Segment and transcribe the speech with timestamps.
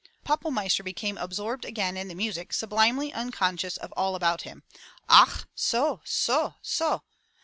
[0.25, 4.63] Pappelmeister became absorbed again in the music, sublimely unconscious of all about him.
[5.07, 7.03] "Ach, so— so,— So!